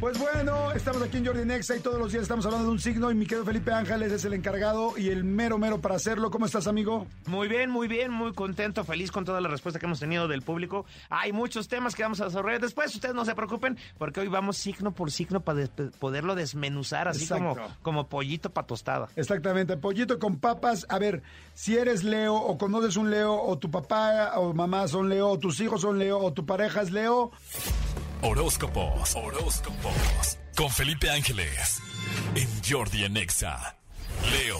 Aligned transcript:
Pues 0.00 0.18
bueno, 0.18 0.72
estamos 0.72 1.02
aquí 1.02 1.18
en 1.18 1.26
Jordi 1.26 1.44
Nexa 1.44 1.76
y 1.76 1.80
todos 1.80 1.98
los 1.98 2.10
días 2.10 2.22
estamos 2.22 2.46
hablando 2.46 2.68
de 2.68 2.72
un 2.72 2.78
signo 2.78 3.10
y 3.10 3.14
mi 3.14 3.26
querido 3.26 3.44
Felipe 3.44 3.70
Ángeles 3.70 4.10
es 4.10 4.24
el 4.24 4.32
encargado 4.32 4.96
y 4.96 5.10
el 5.10 5.24
mero 5.24 5.58
mero 5.58 5.82
para 5.82 5.96
hacerlo. 5.96 6.30
¿Cómo 6.30 6.46
estás, 6.46 6.66
amigo? 6.66 7.06
Muy 7.26 7.48
bien, 7.48 7.68
muy 7.68 7.86
bien, 7.86 8.10
muy 8.10 8.32
contento, 8.32 8.82
feliz 8.84 9.10
con 9.12 9.26
toda 9.26 9.42
la 9.42 9.48
respuesta 9.48 9.78
que 9.78 9.84
hemos 9.84 10.00
tenido 10.00 10.26
del 10.26 10.40
público. 10.40 10.86
Hay 11.10 11.32
muchos 11.32 11.68
temas 11.68 11.94
que 11.94 12.02
vamos 12.02 12.18
a 12.22 12.24
desarrollar 12.24 12.62
después, 12.62 12.94
ustedes 12.94 13.14
no 13.14 13.26
se 13.26 13.34
preocupen, 13.34 13.76
porque 13.98 14.20
hoy 14.20 14.28
vamos 14.28 14.56
signo 14.56 14.92
por 14.92 15.10
signo 15.10 15.40
para 15.40 15.66
poderlo 15.98 16.34
desmenuzar, 16.34 17.06
así 17.06 17.28
como, 17.28 17.58
como 17.82 18.08
pollito 18.08 18.48
para 18.48 18.66
tostada. 18.66 19.08
Exactamente, 19.16 19.76
pollito 19.76 20.18
con 20.18 20.38
papas. 20.38 20.86
A 20.88 20.98
ver, 20.98 21.22
si 21.52 21.76
eres 21.76 22.04
Leo 22.04 22.36
o 22.36 22.56
conoces 22.56 22.96
un 22.96 23.10
Leo 23.10 23.34
o 23.34 23.58
tu 23.58 23.70
papá 23.70 24.32
o 24.38 24.54
mamá 24.54 24.88
son 24.88 25.10
Leo 25.10 25.28
o 25.28 25.38
tus 25.38 25.60
hijos 25.60 25.82
son 25.82 25.98
Leo 25.98 26.20
o 26.20 26.32
tu 26.32 26.46
pareja 26.46 26.80
es 26.80 26.90
Leo 26.90 27.32
Horóscopos, 28.22 29.16
horóscopos. 29.16 30.38
Con 30.54 30.68
Felipe 30.68 31.08
Ángeles. 31.08 31.80
En 32.34 32.48
Jordi 32.62 33.04
Anexa. 33.04 33.76
Leo. 34.30 34.58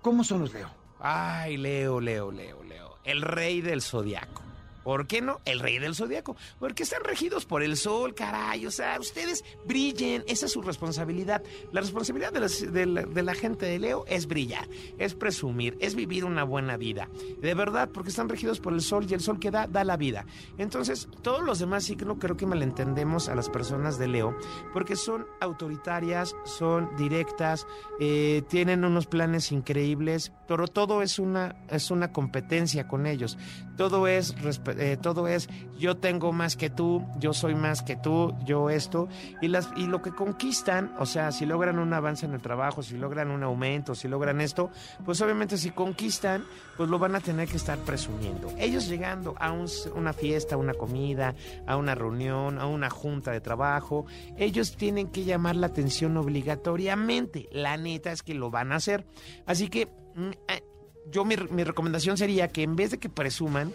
¿Cómo 0.00 0.24
son 0.24 0.40
los 0.40 0.54
Leo? 0.54 0.70
Ay, 0.98 1.58
Leo, 1.58 2.00
Leo, 2.00 2.30
Leo, 2.30 2.62
Leo. 2.62 2.96
El 3.04 3.20
rey 3.20 3.60
del 3.60 3.82
zodiaco. 3.82 4.42
¿Por 4.82 5.06
qué 5.06 5.20
no? 5.20 5.40
El 5.44 5.60
rey 5.60 5.78
del 5.78 5.94
zodiaco. 5.94 6.36
Porque 6.58 6.82
están 6.82 7.04
regidos 7.04 7.46
por 7.46 7.62
el 7.62 7.76
sol, 7.76 8.14
caray. 8.14 8.66
O 8.66 8.70
sea, 8.70 8.98
ustedes 8.98 9.44
brillen. 9.66 10.24
Esa 10.26 10.46
es 10.46 10.52
su 10.52 10.62
responsabilidad. 10.62 11.42
La 11.72 11.80
responsabilidad 11.80 12.32
de, 12.32 13.22
la, 13.22 13.34
gente 13.34 13.66
de 13.66 13.78
Leo 13.78 14.04
es 14.06 14.26
brillar, 14.26 14.68
es 14.98 15.14
presumir, 15.14 15.76
es 15.80 15.94
vivir 15.94 16.24
una 16.24 16.44
buena 16.44 16.76
vida. 16.76 17.08
De 17.40 17.54
verdad, 17.54 17.90
porque 17.92 18.10
están 18.10 18.28
regidos 18.28 18.60
por 18.60 18.72
el 18.72 18.80
sol 18.80 19.06
y 19.08 19.14
el 19.14 19.20
sol 19.20 19.38
que 19.38 19.50
da, 19.50 19.66
da 19.66 19.84
la 19.84 19.96
vida. 19.96 20.26
Entonces, 20.58 21.08
todos 21.22 21.42
los 21.42 21.58
demás 21.58 21.84
no 22.04 22.18
creo 22.18 22.36
que 22.36 22.46
malentendemos 22.46 23.28
a 23.28 23.34
las 23.34 23.48
personas 23.48 23.98
de 23.98 24.08
Leo, 24.08 24.36
porque 24.72 24.96
son 24.96 25.26
autoritarias, 25.40 26.34
son 26.44 26.94
directas, 26.96 27.66
eh, 27.98 28.42
tienen 28.48 28.84
unos 28.84 29.06
planes 29.06 29.52
increíbles, 29.52 30.32
pero 30.46 30.68
todo 30.68 31.02
es 31.02 31.18
una, 31.18 31.56
es 31.68 31.90
una 31.90 32.12
competencia 32.12 32.86
con 32.86 33.06
ellos. 33.06 33.38
Todo 33.76 34.06
es 34.06 34.34
eh, 34.70 34.96
todo 35.00 35.28
es 35.28 35.48
yo 35.78 35.96
tengo 35.96 36.32
más 36.32 36.56
que 36.56 36.68
tú, 36.68 37.06
yo 37.18 37.32
soy 37.32 37.54
más 37.54 37.82
que 37.82 37.96
tú, 37.96 38.34
yo 38.44 38.70
esto. 38.70 39.08
Y, 39.40 39.48
las, 39.48 39.70
y 39.76 39.86
lo 39.86 40.02
que 40.02 40.10
conquistan, 40.10 40.94
o 40.98 41.06
sea, 41.06 41.32
si 41.32 41.46
logran 41.46 41.78
un 41.78 41.92
avance 41.92 42.26
en 42.26 42.34
el 42.34 42.42
trabajo, 42.42 42.82
si 42.82 42.96
logran 42.96 43.30
un 43.30 43.42
aumento, 43.42 43.94
si 43.94 44.06
logran 44.06 44.40
esto, 44.40 44.70
pues 45.04 45.20
obviamente 45.22 45.56
si 45.56 45.70
conquistan, 45.70 46.44
pues 46.76 46.88
lo 46.88 46.98
van 46.98 47.14
a 47.14 47.20
tener 47.20 47.48
que 47.48 47.56
estar 47.56 47.78
presumiendo. 47.78 48.52
Ellos 48.58 48.88
llegando 48.88 49.34
a 49.38 49.52
una 49.94 50.12
fiesta, 50.12 50.54
a 50.54 50.58
una 50.58 50.74
comida, 50.74 51.34
a 51.66 51.76
una 51.76 51.94
reunión, 51.94 52.58
a 52.58 52.66
una 52.66 52.90
junta 52.90 53.30
de 53.30 53.40
trabajo, 53.40 54.06
ellos 54.36 54.76
tienen 54.76 55.08
que 55.08 55.24
llamar 55.24 55.56
la 55.56 55.68
atención 55.68 56.16
obligatoriamente. 56.16 57.48
La 57.52 57.76
neta 57.76 58.12
es 58.12 58.22
que 58.22 58.34
lo 58.34 58.50
van 58.50 58.72
a 58.72 58.76
hacer. 58.76 59.06
Así 59.46 59.68
que 59.68 59.86
mm, 60.14 60.30
eh, 60.48 60.62
yo 61.10 61.24
mi, 61.24 61.36
mi 61.50 61.64
recomendación 61.64 62.16
sería 62.16 62.48
que 62.48 62.62
en 62.62 62.76
vez 62.76 62.90
de 62.90 62.98
que 62.98 63.08
presuman, 63.08 63.72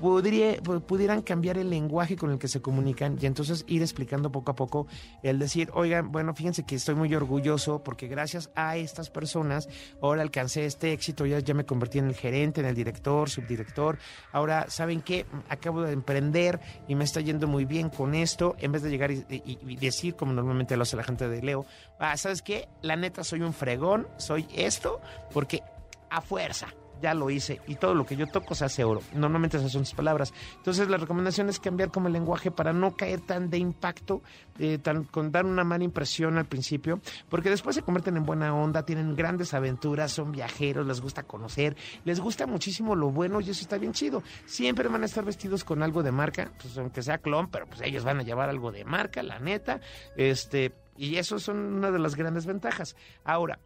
pudieran 0.00 1.22
cambiar 1.22 1.58
el 1.58 1.70
lenguaje 1.70 2.16
con 2.16 2.30
el 2.30 2.38
que 2.38 2.48
se 2.48 2.60
comunican 2.60 3.18
y 3.20 3.26
entonces 3.26 3.64
ir 3.68 3.82
explicando 3.82 4.32
poco 4.32 4.52
a 4.52 4.54
poco 4.54 4.86
el 5.22 5.38
decir, 5.38 5.70
oigan, 5.74 6.10
bueno, 6.10 6.34
fíjense 6.34 6.64
que 6.64 6.74
estoy 6.76 6.94
muy 6.94 7.14
orgulloso 7.14 7.82
porque 7.82 8.08
gracias 8.08 8.50
a 8.54 8.76
estas 8.76 9.10
personas 9.10 9.68
ahora 10.02 10.22
alcancé 10.22 10.66
este 10.66 10.92
éxito, 10.92 11.26
ya, 11.26 11.38
ya 11.38 11.54
me 11.54 11.64
convertí 11.64 11.98
en 11.98 12.06
el 12.06 12.14
gerente, 12.14 12.60
en 12.60 12.66
el 12.66 12.74
director, 12.74 13.28
subdirector, 13.28 13.98
ahora, 14.32 14.66
¿saben 14.68 15.02
qué? 15.02 15.26
Acabo 15.48 15.82
de 15.82 15.92
emprender 15.92 16.60
y 16.88 16.94
me 16.94 17.04
está 17.04 17.20
yendo 17.20 17.46
muy 17.46 17.64
bien 17.64 17.90
con 17.90 18.14
esto, 18.14 18.56
en 18.58 18.72
vez 18.72 18.82
de 18.82 18.90
llegar 18.90 19.10
y, 19.10 19.24
y 19.30 19.76
decir, 19.76 20.16
como 20.16 20.32
normalmente 20.32 20.76
lo 20.76 20.82
hace 20.82 20.96
la 20.96 21.04
gente 21.04 21.28
de 21.28 21.42
Leo, 21.42 21.66
ah, 21.98 22.16
¿sabes 22.16 22.42
qué? 22.42 22.68
La 22.82 22.96
neta 22.96 23.24
soy 23.24 23.42
un 23.42 23.52
fregón, 23.52 24.08
soy 24.16 24.46
esto, 24.54 25.00
porque 25.32 25.62
a 26.10 26.20
fuerza 26.20 26.68
ya 27.00 27.14
lo 27.14 27.30
hice 27.30 27.60
y 27.66 27.76
todo 27.76 27.94
lo 27.94 28.04
que 28.04 28.16
yo 28.16 28.26
toco 28.26 28.54
se 28.54 28.64
hace 28.64 28.84
oro. 28.84 29.02
Normalmente 29.14 29.56
esas 29.56 29.72
son 29.72 29.84
sus 29.84 29.94
palabras. 29.94 30.32
Entonces 30.56 30.88
la 30.88 30.96
recomendación 30.96 31.48
es 31.48 31.60
cambiar 31.60 31.90
como 31.90 32.06
el 32.08 32.12
lenguaje 32.12 32.50
para 32.50 32.72
no 32.72 32.96
caer 32.96 33.20
tan 33.20 33.50
de 33.50 33.58
impacto, 33.58 34.22
eh, 34.58 34.78
tan, 34.78 35.04
con 35.04 35.30
dar 35.32 35.46
una 35.46 35.64
mala 35.64 35.84
impresión 35.84 36.38
al 36.38 36.46
principio, 36.46 37.00
porque 37.28 37.50
después 37.50 37.76
se 37.76 37.82
convierten 37.82 38.16
en 38.16 38.24
buena 38.24 38.54
onda, 38.54 38.84
tienen 38.84 39.16
grandes 39.16 39.54
aventuras, 39.54 40.12
son 40.12 40.32
viajeros, 40.32 40.86
les 40.86 41.00
gusta 41.00 41.22
conocer, 41.22 41.76
les 42.04 42.20
gusta 42.20 42.46
muchísimo 42.46 42.94
lo 42.94 43.10
bueno 43.10 43.40
y 43.40 43.50
eso 43.50 43.62
está 43.62 43.78
bien 43.78 43.92
chido. 43.92 44.22
Siempre 44.46 44.88
van 44.88 45.02
a 45.02 45.06
estar 45.06 45.24
vestidos 45.24 45.64
con 45.64 45.82
algo 45.82 46.02
de 46.02 46.12
marca, 46.12 46.52
pues 46.60 46.76
aunque 46.78 47.02
sea 47.02 47.18
clon, 47.18 47.50
pero 47.50 47.66
pues 47.66 47.80
ellos 47.82 48.04
van 48.04 48.20
a 48.20 48.22
llevar 48.22 48.48
algo 48.48 48.72
de 48.72 48.84
marca, 48.84 49.22
la 49.22 49.38
neta, 49.38 49.80
este, 50.16 50.72
y 50.96 51.16
eso 51.16 51.38
son 51.38 51.56
una 51.56 51.90
de 51.90 51.98
las 51.98 52.14
grandes 52.14 52.46
ventajas. 52.46 52.96
Ahora, 53.24 53.58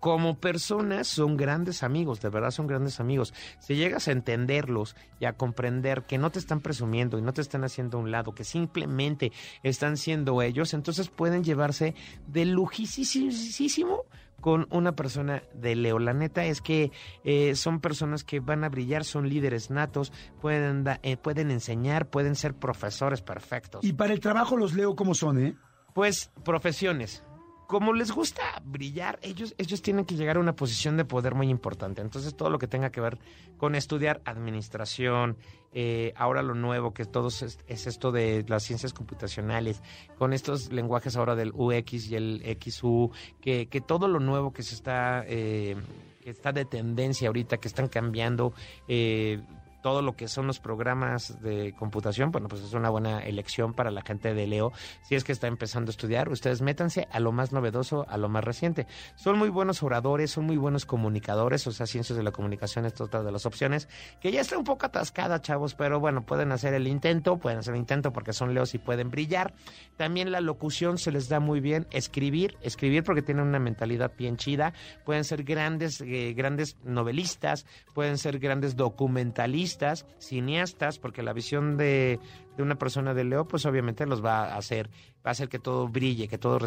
como 0.00 0.38
personas 0.38 1.08
son 1.08 1.36
grandes 1.36 1.82
amigos, 1.82 2.20
de 2.20 2.28
verdad 2.28 2.50
son 2.50 2.66
grandes 2.66 3.00
amigos. 3.00 3.34
Si 3.60 3.76
llegas 3.76 4.08
a 4.08 4.12
entenderlos 4.12 4.96
y 5.20 5.24
a 5.24 5.34
comprender 5.34 6.04
que 6.04 6.18
no 6.18 6.30
te 6.30 6.38
están 6.38 6.60
presumiendo 6.60 7.18
y 7.18 7.22
no 7.22 7.32
te 7.32 7.40
están 7.40 7.64
haciendo 7.64 7.98
a 7.98 8.00
un 8.00 8.10
lado, 8.10 8.34
que 8.34 8.44
simplemente 8.44 9.32
están 9.62 9.96
siendo 9.96 10.40
ellos, 10.42 10.74
entonces 10.74 11.08
pueden 11.08 11.44
llevarse 11.44 11.94
de 12.26 12.44
lujísimo 12.44 14.04
con 14.40 14.68
una 14.70 14.92
persona 14.92 15.42
de 15.52 15.74
Leo. 15.74 15.98
La 15.98 16.12
neta 16.12 16.44
es 16.44 16.60
que 16.60 16.92
eh, 17.24 17.56
son 17.56 17.80
personas 17.80 18.22
que 18.22 18.40
van 18.40 18.62
a 18.62 18.68
brillar, 18.68 19.04
son 19.04 19.28
líderes 19.28 19.70
natos, 19.70 20.12
pueden, 20.40 20.84
eh, 21.02 21.16
pueden 21.16 21.50
enseñar, 21.50 22.08
pueden 22.08 22.36
ser 22.36 22.54
profesores 22.54 23.20
perfectos. 23.20 23.84
Y 23.84 23.94
para 23.94 24.12
el 24.12 24.20
trabajo 24.20 24.56
los 24.56 24.74
Leo, 24.74 24.94
¿cómo 24.94 25.14
son, 25.14 25.44
eh? 25.44 25.56
Pues 25.92 26.30
profesiones 26.44 27.24
como 27.68 27.92
les 27.92 28.12
gusta 28.12 28.62
brillar, 28.64 29.18
ellos, 29.20 29.54
ellos 29.58 29.82
tienen 29.82 30.06
que 30.06 30.14
llegar 30.16 30.38
a 30.38 30.40
una 30.40 30.56
posición 30.56 30.96
de 30.96 31.04
poder 31.04 31.34
muy 31.34 31.50
importante. 31.50 32.00
Entonces, 32.00 32.34
todo 32.34 32.48
lo 32.48 32.58
que 32.58 32.66
tenga 32.66 32.88
que 32.88 33.02
ver 33.02 33.18
con 33.58 33.74
estudiar 33.74 34.22
administración, 34.24 35.36
eh, 35.74 36.14
ahora 36.16 36.42
lo 36.42 36.54
nuevo, 36.54 36.94
que 36.94 37.04
todos 37.04 37.42
es, 37.42 37.58
esto 37.68 38.10
de 38.10 38.42
las 38.48 38.62
ciencias 38.62 38.94
computacionales, 38.94 39.82
con 40.16 40.32
estos 40.32 40.72
lenguajes 40.72 41.14
ahora 41.16 41.36
del 41.36 41.52
UX 41.54 42.10
y 42.10 42.16
el 42.16 42.58
XU, 42.58 43.10
que, 43.42 43.66
que 43.66 43.82
todo 43.82 44.08
lo 44.08 44.18
nuevo 44.18 44.50
que 44.54 44.62
se 44.62 44.74
está, 44.74 45.22
eh, 45.26 45.76
que 46.22 46.30
está 46.30 46.52
de 46.52 46.64
tendencia 46.64 47.28
ahorita, 47.28 47.58
que 47.58 47.68
están 47.68 47.88
cambiando, 47.88 48.54
eh, 48.88 49.42
todo 49.88 50.02
lo 50.02 50.16
que 50.16 50.28
son 50.28 50.46
los 50.46 50.60
programas 50.60 51.40
de 51.40 51.72
computación, 51.72 52.30
bueno, 52.30 52.46
pues 52.48 52.60
es 52.60 52.74
una 52.74 52.90
buena 52.90 53.20
elección 53.20 53.72
para 53.72 53.90
la 53.90 54.02
gente 54.02 54.34
de 54.34 54.46
Leo. 54.46 54.70
Si 55.00 55.14
es 55.14 55.24
que 55.24 55.32
está 55.32 55.46
empezando 55.46 55.88
a 55.88 55.92
estudiar, 55.92 56.28
ustedes 56.28 56.60
métanse 56.60 57.08
a 57.10 57.20
lo 57.20 57.32
más 57.32 57.52
novedoso, 57.52 58.04
a 58.06 58.18
lo 58.18 58.28
más 58.28 58.44
reciente. 58.44 58.86
Son 59.16 59.38
muy 59.38 59.48
buenos 59.48 59.82
oradores, 59.82 60.30
son 60.30 60.44
muy 60.44 60.58
buenos 60.58 60.84
comunicadores, 60.84 61.66
o 61.66 61.72
sea, 61.72 61.86
ciencias 61.86 62.18
de 62.18 62.22
la 62.22 62.32
comunicación 62.32 62.84
es 62.84 63.00
otra 63.00 63.22
de 63.22 63.32
las 63.32 63.46
opciones, 63.46 63.88
que 64.20 64.30
ya 64.30 64.42
está 64.42 64.58
un 64.58 64.64
poco 64.64 64.84
atascada, 64.84 65.40
chavos, 65.40 65.74
pero 65.74 66.00
bueno, 66.00 66.26
pueden 66.26 66.52
hacer 66.52 66.74
el 66.74 66.86
intento, 66.86 67.38
pueden 67.38 67.60
hacer 67.60 67.72
el 67.72 67.80
intento 67.80 68.12
porque 68.12 68.34
son 68.34 68.52
Leos 68.52 68.74
y 68.74 68.78
pueden 68.78 69.10
brillar. 69.10 69.54
También 69.96 70.32
la 70.32 70.42
locución 70.42 70.98
se 70.98 71.12
les 71.12 71.30
da 71.30 71.40
muy 71.40 71.60
bien, 71.60 71.86
escribir, 71.92 72.58
escribir 72.60 73.04
porque 73.04 73.22
tienen 73.22 73.46
una 73.46 73.58
mentalidad 73.58 74.12
bien 74.18 74.36
chida, 74.36 74.74
pueden 75.06 75.24
ser 75.24 75.44
grandes, 75.44 76.02
eh, 76.02 76.34
grandes 76.36 76.76
novelistas, 76.84 77.64
pueden 77.94 78.18
ser 78.18 78.38
grandes 78.38 78.76
documentalistas, 78.76 79.77
cineastas, 80.18 80.98
porque 80.98 81.22
la 81.22 81.32
visión 81.32 81.76
de, 81.76 82.20
una 82.58 82.76
persona 82.76 83.14
de 83.14 83.24
Leo, 83.24 83.46
pues 83.46 83.64
obviamente 83.66 84.06
los 84.06 84.24
va 84.24 84.52
a 84.52 84.56
hacer, 84.56 84.88
va 85.24 85.30
a 85.30 85.30
hacer 85.30 85.48
que 85.48 85.58
todo 85.58 85.88
brille, 85.88 86.28
que 86.28 86.38
todo 86.38 86.58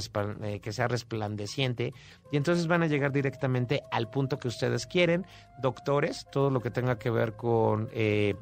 eh, 0.42 0.60
que 0.60 0.72
sea 0.72 0.88
resplandeciente, 0.88 1.94
y 2.32 2.38
entonces 2.38 2.68
van 2.68 2.84
a 2.84 2.88
llegar 2.88 3.12
directamente 3.12 3.84
al 3.92 4.10
punto 4.10 4.40
que 4.40 4.48
ustedes 4.48 4.88
quieren, 4.88 5.26
doctores, 5.62 6.26
todo 6.32 6.50
lo 6.50 6.62
que 6.62 6.72
tenga 6.72 6.98
que 6.98 7.10
ver 7.10 7.34
con 7.36 7.90
eh, 7.92 8.36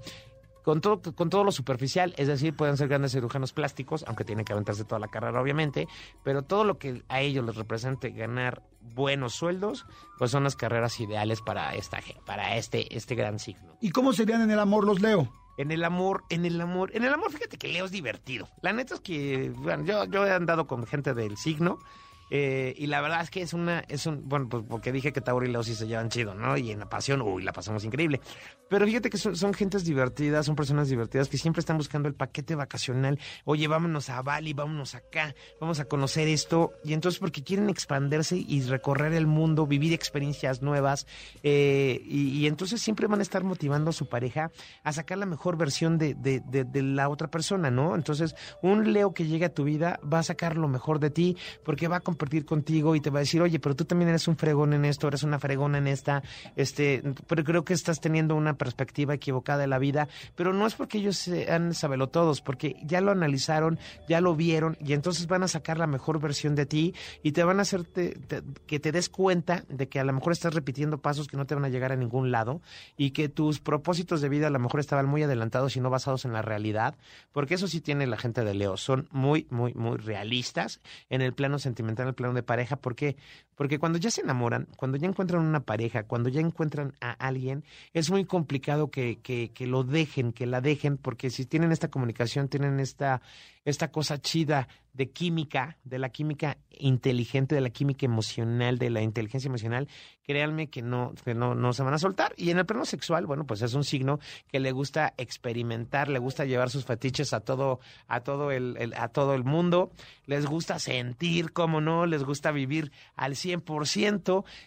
con 0.63 0.81
todo, 0.81 1.01
con 1.15 1.31
todo 1.31 1.43
lo 1.43 1.51
superficial, 1.51 2.13
es 2.17 2.27
decir, 2.27 2.55
pueden 2.55 2.77
ser 2.77 2.89
grandes 2.89 3.13
cirujanos 3.13 3.53
plásticos, 3.53 4.03
aunque 4.07 4.23
tienen 4.23 4.45
que 4.45 4.53
aventarse 4.53 4.83
toda 4.83 4.99
la 4.99 5.07
carrera, 5.07 5.41
obviamente, 5.41 5.87
pero 6.23 6.43
todo 6.43 6.63
lo 6.63 6.77
que 6.77 7.01
a 7.07 7.21
ellos 7.21 7.43
les 7.43 7.55
represente 7.55 8.11
ganar 8.11 8.61
buenos 8.93 9.33
sueldos, 9.33 9.85
pues 10.17 10.31
son 10.31 10.43
las 10.43 10.55
carreras 10.55 10.99
ideales 10.99 11.41
para 11.41 11.75
esta 11.75 11.99
para 12.25 12.57
este, 12.57 12.95
este 12.95 13.15
gran 13.15 13.39
signo. 13.39 13.77
¿Y 13.81 13.91
cómo 13.91 14.13
serían 14.13 14.41
en 14.41 14.51
el 14.51 14.59
amor 14.59 14.85
los 14.85 15.01
Leo? 15.01 15.31
En 15.57 15.71
el 15.71 15.83
amor, 15.83 16.23
en 16.29 16.45
el 16.45 16.59
amor, 16.61 16.91
en 16.93 17.03
el 17.03 17.13
amor, 17.13 17.31
fíjate 17.31 17.57
que 17.57 17.67
Leo 17.67 17.85
es 17.85 17.91
divertido. 17.91 18.47
La 18.61 18.71
neta 18.71 18.95
es 18.95 19.01
que, 19.01 19.51
bueno, 19.57 19.83
yo, 19.83 20.05
yo 20.05 20.25
he 20.25 20.31
andado 20.31 20.67
con 20.67 20.85
gente 20.85 21.13
del 21.13 21.35
signo 21.35 21.79
Eh, 22.29 22.73
y 22.77 22.87
la 22.87 23.01
verdad 23.01 23.21
es 23.21 23.29
que 23.29 23.41
es 23.41 23.53
una, 23.53 23.79
es 23.87 24.05
un, 24.05 24.27
bueno, 24.27 24.47
pues 24.49 24.63
porque 24.67 24.91
dije 24.91 25.11
que 25.11 25.21
Tauro 25.21 25.45
y 25.45 25.51
Leo 25.51 25.63
sí 25.63 25.75
se 25.75 25.87
llevan 25.87 26.09
chido, 26.09 26.35
¿no? 26.35 26.57
Y 26.57 26.71
en 26.71 26.79
la 26.79 26.89
pasión, 26.89 27.21
uy, 27.21 27.43
la 27.43 27.53
pasamos 27.53 27.83
increíble. 27.83 28.21
Pero 28.69 28.85
fíjate 28.85 29.09
que 29.09 29.17
son, 29.17 29.35
son 29.35 29.53
gentes 29.53 29.83
divertidas, 29.83 30.45
son 30.45 30.55
personas 30.55 30.89
divertidas 30.89 31.27
que 31.27 31.37
siempre 31.37 31.59
están 31.59 31.77
buscando 31.77 32.07
el 32.07 32.13
paquete 32.13 32.55
vacacional. 32.55 33.19
Oye, 33.45 33.67
vámonos 33.67 34.09
a 34.09 34.21
Bali, 34.21 34.53
vámonos 34.53 34.95
acá, 34.95 35.33
vamos 35.59 35.79
a 35.79 35.85
conocer 35.85 36.27
esto. 36.27 36.73
Y 36.83 36.93
entonces 36.93 37.19
porque 37.19 37.43
quieren 37.43 37.69
expandirse 37.69 38.37
y 38.37 38.61
recorrer 38.61 39.13
el 39.13 39.25
mundo, 39.25 39.65
vivir 39.65 39.93
experiencias 39.93 40.61
nuevas. 40.61 41.07
eh, 41.43 42.01
y, 42.05 42.47
entonces 42.47 42.81
siempre 42.81 43.07
van 43.07 43.19
a 43.19 43.23
estar 43.23 43.43
motivando 43.43 43.89
a 43.89 43.93
su 43.93 44.07
pareja 44.07 44.51
a 44.83 44.93
sacar 44.93 45.17
la 45.17 45.25
mejor 45.25 45.57
versión 45.57 45.97
de, 45.97 46.15
de, 46.15 46.41
de, 46.41 46.63
de 46.63 46.81
la 46.81 47.09
otra 47.09 47.29
persona, 47.29 47.69
¿no? 47.69 47.95
Entonces, 47.95 48.35
un 48.61 48.93
Leo 48.93 49.13
que 49.13 49.25
llegue 49.25 49.45
a 49.45 49.53
tu 49.53 49.63
vida 49.63 49.99
va 50.11 50.19
a 50.19 50.23
sacar 50.23 50.57
lo 50.57 50.67
mejor 50.67 50.99
de 50.99 51.09
ti 51.09 51.37
porque 51.63 51.87
va 51.87 51.97
a 51.97 52.01
compartir 52.19 52.45
contigo 52.45 52.95
y 52.95 52.99
te 52.99 53.09
va 53.09 53.19
a 53.19 53.21
decir, 53.21 53.41
oye, 53.41 53.59
pero 53.59 53.77
tú 53.77 53.85
también 53.85 54.09
eres 54.09 54.27
un 54.27 54.35
fregón 54.35 54.73
en 54.73 54.83
esto, 54.83 55.07
eres 55.07 55.23
una 55.23 55.39
fregona 55.39 55.77
en 55.77 55.87
esta, 55.87 56.21
este, 56.57 57.01
pero 57.27 57.45
creo 57.45 57.63
que 57.63 57.73
estás 57.73 58.01
teniendo 58.01 58.35
una 58.35 58.55
perspectiva 58.55 59.13
equivocada 59.13 59.59
de 59.59 59.67
la 59.67 59.79
vida, 59.79 60.09
pero 60.35 60.51
no 60.51 60.67
es 60.67 60.75
porque 60.75 60.97
ellos 60.97 61.15
sean 61.15 61.73
sabelotodos, 61.73 62.41
porque 62.41 62.75
ya 62.83 62.99
lo 62.99 63.11
analizaron, 63.11 63.79
ya 64.09 64.19
lo 64.19 64.35
vieron 64.35 64.75
y 64.81 64.91
entonces 64.91 65.27
van 65.27 65.43
a 65.43 65.47
sacar 65.47 65.77
la 65.77 65.87
mejor 65.87 66.19
versión 66.19 66.55
de 66.55 66.65
ti 66.65 66.93
y 67.23 67.31
te 67.31 67.41
van 67.45 67.59
a 67.59 67.61
hacer 67.61 67.85
que 67.85 68.79
te 68.79 68.91
des 68.91 69.07
cuenta 69.07 69.63
de 69.69 69.87
que 69.87 70.01
a 70.01 70.03
lo 70.03 70.11
mejor 70.11 70.33
estás 70.33 70.53
repitiendo 70.53 70.97
pasos 70.97 71.27
que 71.27 71.37
no 71.37 71.45
te 71.45 71.55
van 71.55 71.63
a 71.63 71.69
llegar 71.69 71.93
a 71.93 71.95
ningún 71.95 72.31
lado 72.31 72.61
y 72.97 73.11
que 73.11 73.29
tus 73.29 73.61
propósitos 73.61 74.19
de 74.19 74.27
vida 74.27 74.47
a 74.47 74.49
lo 74.49 74.59
mejor 74.59 74.81
estaban 74.81 75.05
muy 75.05 75.23
adelantados 75.23 75.77
y 75.77 75.79
no 75.79 75.89
basados 75.89 76.25
en 76.25 76.33
la 76.33 76.41
realidad, 76.41 76.97
porque 77.31 77.53
eso 77.53 77.69
sí 77.69 77.79
tiene 77.79 78.07
la 78.07 78.17
gente 78.17 78.43
de 78.43 78.53
Leo, 78.53 78.75
son 78.75 79.07
muy, 79.11 79.47
muy, 79.49 79.73
muy 79.73 79.95
realistas 79.95 80.81
en 81.09 81.21
el 81.21 81.33
plano 81.33 81.59
sentimental, 81.59 82.03
en 82.03 82.08
el 82.09 82.15
plano 82.15 82.33
de 82.33 82.43
pareja, 82.43 82.75
¿por 82.77 82.95
qué? 82.95 83.17
Porque 83.59 83.77
cuando 83.77 83.99
ya 83.99 84.09
se 84.09 84.21
enamoran, 84.21 84.69
cuando 84.77 84.95
ya 84.97 85.05
encuentran 85.05 85.45
una 85.45 85.59
pareja, 85.59 86.03
cuando 86.03 86.29
ya 86.29 86.39
encuentran 86.39 86.93
a 87.01 87.11
alguien, 87.11 87.65
es 87.91 88.09
muy 88.09 88.23
complicado 88.23 88.89
que, 88.89 89.19
que, 89.19 89.51
que 89.53 89.67
lo 89.67 89.83
dejen, 89.83 90.31
que 90.31 90.45
la 90.45 90.61
dejen, 90.61 90.95
porque 90.95 91.29
si 91.29 91.45
tienen 91.45 91.73
esta 91.73 91.89
comunicación, 91.89 92.47
tienen 92.47 92.79
esta, 92.79 93.21
esta 93.65 93.91
cosa 93.91 94.17
chida 94.21 94.69
de 94.93 95.11
química, 95.11 95.77
de 95.83 95.99
la 95.99 96.07
química 96.09 96.57
inteligente, 96.71 97.53
de 97.55 97.61
la 97.61 97.69
química 97.69 98.05
emocional, 98.05 98.77
de 98.77 98.89
la 98.89 99.01
inteligencia 99.01 99.47
emocional, 99.49 99.87
créanme 100.23 100.69
que 100.69 100.81
no, 100.81 101.13
que 101.23 101.33
no, 101.33 101.53
no 101.55 101.73
se 101.73 101.83
van 101.83 101.93
a 101.93 101.99
soltar. 101.99 102.33
Y 102.37 102.49
en 102.51 102.57
el 102.59 102.65
plano 102.65 102.85
sexual, 102.85 103.25
bueno, 103.25 103.45
pues 103.45 103.61
es 103.61 103.73
un 103.73 103.83
signo 103.83 104.19
que 104.47 104.59
le 104.59 104.71
gusta 104.71 105.13
experimentar, 105.17 106.07
le 106.09 106.19
gusta 106.19 106.45
llevar 106.45 106.69
sus 106.69 106.85
fetiches 106.85 107.33
a 107.33 107.39
todo, 107.41 107.79
a 108.07 108.21
todo 108.21 108.51
el, 108.51 108.75
el- 108.77 108.93
a 108.95 109.07
todo 109.09 109.35
el 109.35 109.43
mundo, 109.43 109.91
les 110.25 110.45
gusta 110.45 110.79
sentir, 110.79 111.51
como 111.53 111.81
no, 111.81 112.05
les 112.05 112.23
gusta 112.23 112.51
vivir 112.51 112.91
al 113.15 113.33
100%, 113.35 113.48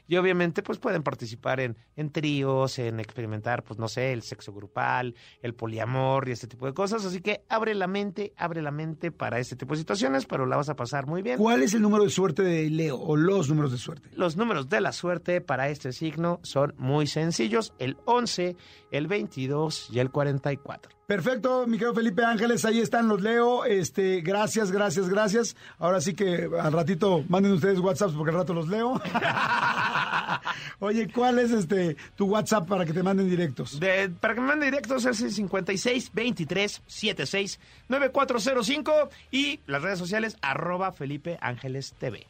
y 0.08 0.16
obviamente 0.16 0.62
pues 0.62 0.78
pueden 0.78 1.02
participar 1.02 1.60
en, 1.60 1.76
en 1.96 2.10
tríos, 2.10 2.78
en 2.78 3.00
experimentar, 3.00 3.62
pues 3.62 3.78
no 3.78 3.88
sé, 3.88 4.12
el 4.12 4.22
sexo 4.22 4.52
grupal, 4.52 5.14
el 5.42 5.54
poliamor 5.54 6.28
y 6.28 6.32
este 6.32 6.46
tipo 6.46 6.66
de 6.66 6.74
cosas. 6.74 7.04
Así 7.04 7.20
que 7.20 7.44
abre 7.48 7.74
la 7.74 7.86
mente, 7.86 8.32
abre 8.36 8.62
la 8.62 8.70
mente 8.70 9.10
para 9.10 9.38
este 9.38 9.56
tipo 9.56 9.74
de 9.74 9.80
situaciones, 9.80 10.26
pero 10.26 10.46
la 10.46 10.56
vas 10.56 10.68
a 10.68 10.76
pasar 10.76 11.06
muy 11.06 11.22
bien. 11.22 11.38
¿Cuál 11.38 11.62
es 11.62 11.74
el 11.74 11.82
número 11.82 12.04
de 12.04 12.10
suerte 12.10 12.42
de 12.42 12.70
Leo 12.70 12.98
o 12.98 13.16
los 13.16 13.48
números 13.48 13.72
de 13.72 13.78
suerte? 13.78 14.10
Los 14.14 14.36
números 14.36 14.68
de 14.68 14.80
la 14.80 14.92
suerte 14.92 15.40
para 15.40 15.68
este 15.68 15.92
signo 15.92 16.40
son 16.42 16.74
muy 16.78 17.06
sencillos, 17.06 17.72
el 17.78 17.96
11, 18.04 18.56
el 18.90 19.06
22 19.06 19.90
y 19.92 19.98
el 19.98 20.10
44. 20.10 21.01
Perfecto, 21.06 21.66
mi 21.66 21.76
querido 21.76 21.94
Felipe 21.94 22.24
Ángeles, 22.24 22.64
ahí 22.64 22.80
están 22.80 23.08
los 23.08 23.20
leo. 23.20 23.64
Este, 23.64 24.20
gracias, 24.22 24.70
gracias, 24.70 25.08
gracias. 25.08 25.56
Ahora 25.78 26.00
sí 26.00 26.14
que 26.14 26.48
al 26.58 26.72
ratito 26.72 27.24
manden 27.28 27.52
ustedes 27.52 27.80
WhatsApps 27.80 28.14
porque 28.14 28.30
al 28.30 28.36
rato 28.38 28.54
los 28.54 28.68
leo. 28.68 29.00
Oye, 30.78 31.08
¿cuál 31.12 31.38
es 31.38 31.50
este 31.50 31.96
tu 32.16 32.26
WhatsApp 32.26 32.66
para 32.68 32.84
que 32.86 32.92
te 32.92 33.02
manden 33.02 33.28
directos? 33.28 33.78
De- 33.78 34.08
para 34.08 34.34
que 34.34 34.40
me 34.40 34.46
manden 34.46 34.70
directos 34.70 35.04
es 35.04 35.20
el 35.20 35.32
56 35.32 36.10
23 36.14 36.82
76 36.86 37.60
9405 37.88 38.92
y 39.30 39.60
las 39.66 39.82
redes 39.82 39.98
sociales 39.98 40.36
arroba 40.40 40.92
Felipe 40.92 41.36
Ángeles 41.42 41.94
TV. 41.98 42.26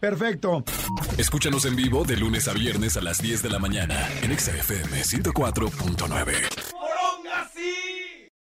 Perfecto. 0.00 0.62
Escúchanos 1.16 1.64
en 1.64 1.74
vivo 1.74 2.04
de 2.04 2.18
lunes 2.18 2.48
a 2.48 2.52
viernes 2.52 2.98
a 2.98 3.00
las 3.00 3.22
10 3.22 3.42
de 3.42 3.48
la 3.50 3.58
mañana 3.58 4.06
en 4.22 4.30
Exa 4.30 4.50
FM 4.54 5.00
104.9. 5.02 6.75